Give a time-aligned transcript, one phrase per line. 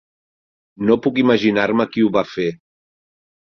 [0.91, 2.51] No puc imaginar-me qui ho va fer.